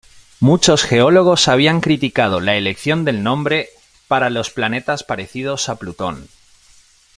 [0.39, 3.69] Muchos geólogos habían criticado la elección del nombre
[4.07, 6.27] para los planetas parecidos a Plutón.